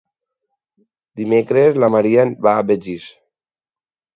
Dimecres 1.21 1.77
na 1.83 1.91
Maria 1.99 2.25
va 2.47 2.55
a 2.55 2.65
Begís. 2.73 3.07